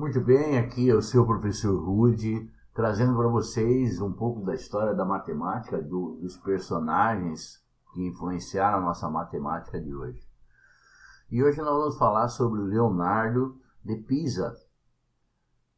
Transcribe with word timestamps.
Muito 0.00 0.18
bem, 0.18 0.56
aqui 0.56 0.88
é 0.88 0.94
o 0.94 1.02
seu 1.02 1.26
professor 1.26 1.78
Rude, 1.78 2.50
trazendo 2.72 3.14
para 3.14 3.28
vocês 3.28 4.00
um 4.00 4.10
pouco 4.10 4.40
da 4.40 4.54
história 4.54 4.94
da 4.94 5.04
matemática, 5.04 5.76
do, 5.76 6.16
dos 6.22 6.38
personagens 6.38 7.62
que 7.92 8.06
influenciaram 8.06 8.78
a 8.78 8.80
nossa 8.80 9.10
matemática 9.10 9.78
de 9.78 9.94
hoje. 9.94 10.26
E 11.30 11.44
hoje 11.44 11.58
nós 11.58 11.76
vamos 11.76 11.98
falar 11.98 12.28
sobre 12.28 12.62
Leonardo 12.62 13.60
de 13.84 13.94
Pisa. 13.96 14.56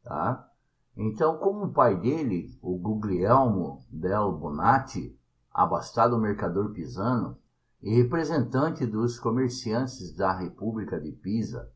Tá? 0.01 0.49
Então, 0.95 1.37
como 1.37 1.65
o 1.65 1.73
pai 1.73 1.99
dele, 1.99 2.57
o 2.61 2.77
Guglielmo 2.77 3.83
del 3.91 4.31
Bonatti, 4.31 5.19
abastado 5.53 6.17
mercador 6.17 6.71
pisano 6.71 7.37
e 7.81 7.93
representante 7.93 8.85
dos 8.85 9.19
comerciantes 9.19 10.15
da 10.15 10.31
República 10.31 10.97
de 10.97 11.11
Pisa, 11.11 11.72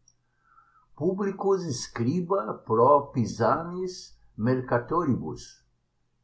publicus 0.98 1.64
scriba 1.68 2.56
pro 2.66 3.12
Pisanis 3.12 4.20
mercatoribus, 4.36 5.64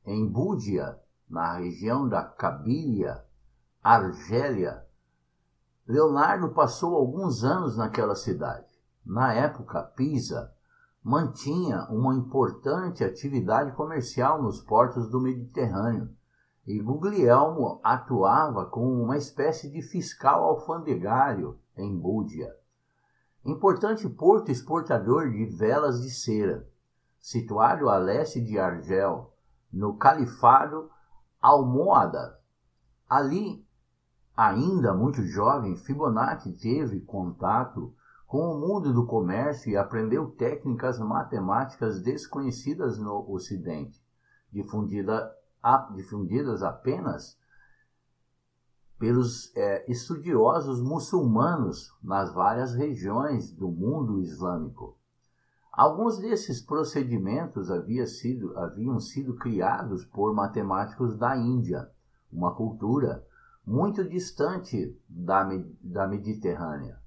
em 0.04 0.28
Búdia, 0.28 1.00
na 1.30 1.58
região 1.58 2.10
da 2.10 2.24
Cabília, 2.24 3.24
Argélia, 3.84 4.84
Leonardo 5.88 6.50
passou 6.56 6.96
alguns 6.96 7.44
anos 7.44 7.78
naquela 7.78 8.16
cidade. 8.16 8.66
Na 9.06 9.32
época, 9.32 9.84
Pisa 9.96 10.52
mantinha 11.04 11.86
uma 11.92 12.16
importante 12.16 13.04
atividade 13.04 13.74
comercial 13.74 14.42
nos 14.42 14.60
portos 14.60 15.08
do 15.08 15.22
Mediterrâneo 15.22 16.10
e 16.66 16.80
Guglielmo 16.80 17.80
atuava 17.84 18.66
como 18.66 19.04
uma 19.04 19.18
espécie 19.18 19.70
de 19.70 19.84
fiscal 19.84 20.44
alfandegário 20.44 21.60
em 21.78 21.96
Búdia. 21.96 22.63
Importante 23.46 24.08
porto 24.10 24.50
exportador 24.52 25.30
de 25.30 25.46
velas 25.46 26.02
de 26.02 26.10
cera, 26.10 26.66
situado 27.20 27.90
a 27.90 27.98
leste 27.98 28.40
de 28.40 28.58
Argel, 28.58 29.34
no 29.72 29.98
Califado 29.98 30.90
Almohada. 31.42 32.40
Ali, 33.10 33.68
ainda 34.36 34.94
muito 34.94 35.22
jovem, 35.24 35.76
Fibonacci 35.76 36.54
teve 36.54 37.02
contato 37.02 37.94
com 38.26 38.50
o 38.50 38.60
mundo 38.60 38.94
do 38.94 39.06
comércio 39.06 39.72
e 39.72 39.78
aprendeu 39.78 40.32
técnicas 40.32 40.98
matemáticas 40.98 42.02
desconhecidas 42.02 42.98
no 42.98 43.30
Ocidente, 43.30 44.02
difundida 44.52 45.32
difundidas 45.96 46.64
apenas 46.64 47.38
pelos 49.00 49.56
é, 49.56 49.92
estudiosos 49.92 50.82
muçulmanos 50.82 51.92
nas 52.02 52.34
várias 52.34 52.74
regiões 52.74 53.52
do 53.52 53.68
mundo 53.68 54.20
islâmico. 54.20 54.98
Alguns 55.72 56.20
desses 56.20 56.62
procedimentos 56.62 57.72
havia 57.72 58.06
sido, 58.06 58.58
haviam 58.58 59.00
sido 59.00 59.36
criados 59.36 60.06
por 60.06 60.34
matemáticos 60.34 61.18
da 61.18 61.36
Índia, 61.36 61.90
uma 62.32 62.54
cultura 62.54 63.26
muito 63.66 64.08
distante 64.08 64.96
da, 65.10 65.50
da 65.82 66.08
Mediterrânea. 66.08 67.00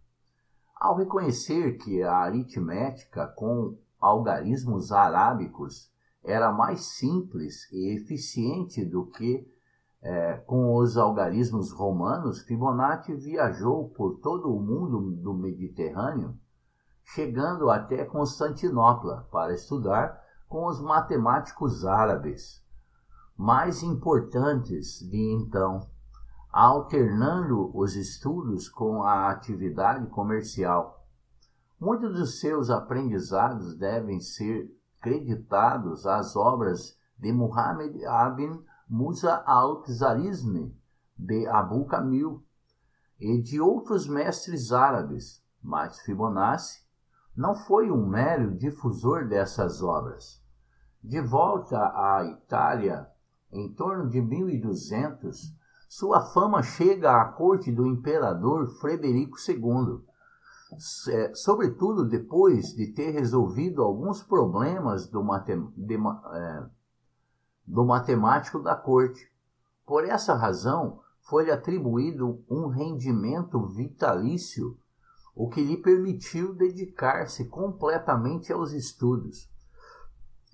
Ao 0.74 0.96
reconhecer 0.96 1.78
que 1.78 2.02
a 2.02 2.16
aritmética 2.16 3.26
com 3.28 3.78
algarismos 4.00 4.92
arábicos 4.92 5.90
era 6.24 6.52
mais 6.52 6.80
simples 6.86 7.70
e 7.72 7.96
eficiente 7.96 8.84
do 8.84 9.06
que 9.06 9.48
é, 10.02 10.36
com 10.46 10.74
os 10.76 10.96
algarismos 10.96 11.72
romanos, 11.72 12.42
Fibonacci 12.42 13.14
viajou 13.14 13.88
por 13.90 14.20
todo 14.20 14.54
o 14.54 14.60
mundo 14.60 15.10
do 15.22 15.34
Mediterrâneo, 15.34 16.36
chegando 17.04 17.70
até 17.70 18.04
Constantinopla 18.04 19.28
para 19.30 19.54
estudar 19.54 20.20
com 20.48 20.66
os 20.66 20.80
matemáticos 20.80 21.84
árabes 21.84 22.64
mais 23.36 23.82
importantes 23.82 25.00
de 25.00 25.34
então, 25.34 25.86
alternando 26.50 27.70
os 27.76 27.94
estudos 27.94 28.68
com 28.68 29.02
a 29.02 29.30
atividade 29.30 30.06
comercial. 30.06 31.04
Muitos 31.78 32.16
dos 32.16 32.40
seus 32.40 32.70
aprendizados 32.70 33.76
devem 33.76 34.20
ser 34.20 34.70
creditados 35.02 36.06
às 36.06 36.34
obras 36.34 36.98
de 37.18 37.30
Muhammad 37.30 37.94
ibn 37.94 38.64
Musa 38.88 39.42
al-Khwarizmi, 39.46 40.74
de 41.18 41.46
Abu 41.46 41.86
Kamil 41.86 42.44
e 43.18 43.40
de 43.40 43.60
outros 43.60 44.06
mestres 44.06 44.70
árabes, 44.70 45.42
mas 45.62 46.00
Fibonacci 46.00 46.84
não 47.36 47.54
foi 47.54 47.90
um 47.90 48.06
mero 48.06 48.54
difusor 48.56 49.28
dessas 49.28 49.82
obras. 49.82 50.42
De 51.02 51.20
volta 51.20 51.78
à 51.78 52.24
Itália, 52.24 53.08
em 53.52 53.72
torno 53.74 54.08
de 54.08 54.20
1200, 54.20 55.54
sua 55.88 56.20
fama 56.32 56.62
chega 56.62 57.20
à 57.20 57.24
corte 57.24 57.70
do 57.72 57.86
imperador 57.86 58.66
Frederico 58.80 59.36
II, 59.48 60.04
é, 61.08 61.34
sobretudo 61.34 62.08
depois 62.08 62.74
de 62.74 62.88
ter 62.88 63.10
resolvido 63.12 63.82
alguns 63.82 64.22
problemas 64.22 65.06
do, 65.08 65.22
de, 65.76 65.94
é, 65.94 66.66
do 67.66 67.84
matemático 67.84 68.60
da 68.60 68.74
corte. 68.74 69.30
Por 69.84 70.04
essa 70.04 70.34
razão, 70.34 71.00
foi-lhe 71.22 71.50
atribuído 71.50 72.44
um 72.48 72.68
rendimento 72.68 73.66
vitalício, 73.66 74.78
o 75.34 75.48
que 75.48 75.62
lhe 75.62 75.76
permitiu 75.76 76.54
dedicar-se 76.54 77.46
completamente 77.46 78.52
aos 78.52 78.72
estudos. 78.72 79.50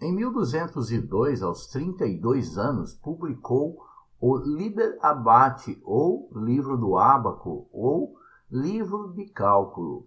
Em 0.00 0.12
1202, 0.12 1.42
aos 1.42 1.66
32 1.68 2.58
anos, 2.58 2.94
publicou 2.94 3.84
o 4.20 4.36
Liber 4.36 4.98
Abate, 5.00 5.80
ou 5.84 6.28
Livro 6.34 6.76
do 6.76 6.96
Ábaco, 6.96 7.68
ou 7.72 8.16
livro 8.50 9.12
de 9.12 9.26
cálculo, 9.26 10.06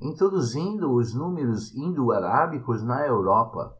introduzindo 0.00 0.92
os 0.92 1.14
números 1.14 1.74
indo-arábicos 1.74 2.82
na 2.82 3.06
Europa. 3.06 3.77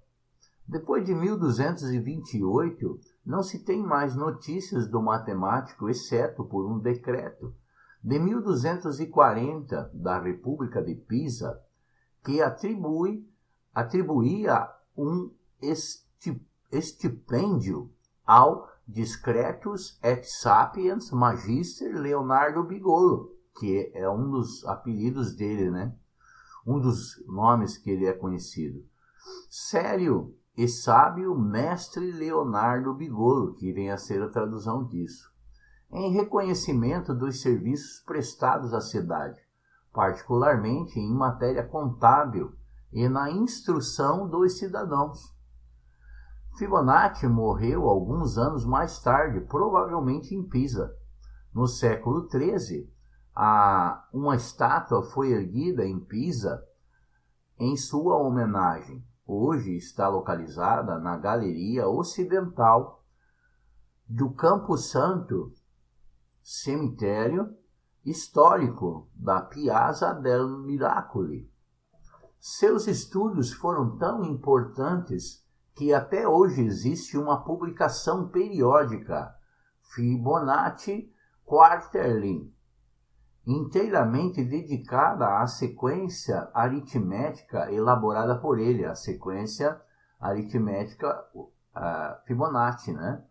Depois 0.68 1.02
de 1.02 1.14
1228, 1.14 3.00
não 3.24 3.42
se 3.42 3.60
tem 3.60 3.82
mais 3.82 4.14
notícias 4.14 4.86
do 4.86 5.00
matemático, 5.00 5.88
exceto 5.88 6.44
por 6.44 6.70
um 6.70 6.78
decreto 6.78 7.54
de 8.04 8.18
1240 8.18 9.90
da 9.94 10.20
República 10.20 10.82
de 10.82 10.94
Pisa, 10.94 11.58
que 12.22 12.42
atribui, 12.42 13.26
atribuía 13.74 14.70
um 14.94 15.30
estipêndio 16.70 17.90
ao 18.26 18.68
Discretus 18.86 19.98
et 20.02 20.22
Sapiens 20.24 21.10
Magister 21.10 21.98
Leonardo 21.98 22.62
Bigolo, 22.62 23.34
que 23.58 23.90
é 23.94 24.08
um 24.08 24.30
dos 24.30 24.66
apelidos 24.66 25.34
dele, 25.34 25.70
né? 25.70 25.94
Um 26.66 26.78
dos 26.78 27.24
nomes 27.26 27.78
que 27.78 27.90
ele 27.90 28.04
é 28.04 28.12
conhecido. 28.12 28.84
Sério 29.48 30.37
e 30.58 30.66
sábio 30.66 31.38
mestre 31.38 32.10
Leonardo 32.10 32.92
Bigolo, 32.92 33.54
que 33.54 33.72
vem 33.72 33.92
a 33.92 33.96
ser 33.96 34.20
a 34.20 34.28
tradução 34.28 34.84
disso, 34.84 35.32
em 35.88 36.10
reconhecimento 36.10 37.14
dos 37.14 37.40
serviços 37.40 38.00
prestados 38.04 38.74
à 38.74 38.80
cidade, 38.80 39.40
particularmente 39.92 40.98
em 40.98 41.14
matéria 41.14 41.64
contábil 41.64 42.52
e 42.92 43.08
na 43.08 43.30
instrução 43.30 44.28
dos 44.28 44.58
cidadãos. 44.58 45.32
Fibonacci 46.56 47.28
morreu 47.28 47.88
alguns 47.88 48.36
anos 48.36 48.64
mais 48.64 48.98
tarde, 48.98 49.40
provavelmente 49.42 50.34
em 50.34 50.42
Pisa. 50.42 50.92
No 51.54 51.68
século 51.68 52.28
XIII, 52.28 52.92
uma 54.12 54.34
estátua 54.34 55.04
foi 55.04 55.30
erguida 55.30 55.86
em 55.86 56.00
Pisa 56.00 56.66
em 57.56 57.76
sua 57.76 58.16
homenagem. 58.16 59.06
Hoje 59.30 59.76
está 59.76 60.08
localizada 60.08 60.98
na 60.98 61.14
Galeria 61.18 61.86
Ocidental 61.86 63.04
do 64.08 64.30
Campo 64.30 64.78
Santo, 64.78 65.52
cemitério 66.42 67.54
histórico 68.02 69.06
da 69.14 69.42
Piazza 69.42 70.14
del 70.14 70.60
Miracoli. 70.60 71.52
Seus 72.40 72.86
estudos 72.86 73.52
foram 73.52 73.98
tão 73.98 74.24
importantes 74.24 75.46
que 75.74 75.92
até 75.92 76.26
hoje 76.26 76.62
existe 76.62 77.18
uma 77.18 77.44
publicação 77.44 78.30
periódica, 78.30 79.36
Fibonacci 79.94 81.12
Quarterly, 81.44 82.50
inteiramente 83.48 84.44
dedicada 84.44 85.40
à 85.40 85.46
sequência 85.46 86.50
aritmética 86.52 87.72
elaborada 87.72 88.38
por 88.38 88.58
ele, 88.58 88.84
a 88.84 88.94
sequência 88.94 89.80
aritmética 90.20 91.24
uh, 91.34 91.48
Fibonacci, 92.26 92.92
né? 92.92 93.24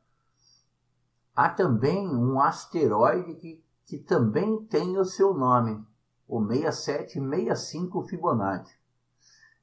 Há 1.35 1.49
também 1.49 2.07
um 2.07 2.41
asteroide 2.41 3.35
que, 3.35 3.63
que 3.85 3.99
também 3.99 4.65
tem 4.65 4.97
o 4.97 5.05
seu 5.05 5.35
nome, 5.35 5.85
o 6.27 6.43
6765 6.43 8.07
Fibonacci. 8.07 8.75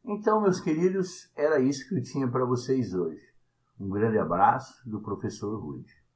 Então, 0.04 0.40
meus 0.40 0.60
queridos, 0.60 1.32
era 1.34 1.58
isso 1.58 1.88
que 1.88 1.96
eu 1.96 2.02
tinha 2.02 2.30
para 2.30 2.44
vocês 2.44 2.94
hoje. 2.94 3.24
Um 3.80 3.88
grande 3.88 4.18
abraço 4.18 4.88
do 4.88 5.00
professor 5.00 5.58
Rude. 5.58 6.03